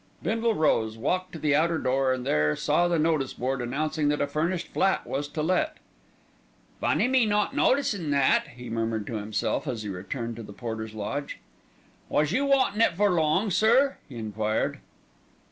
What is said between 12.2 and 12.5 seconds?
you